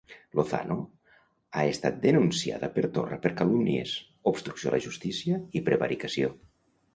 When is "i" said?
5.61-5.63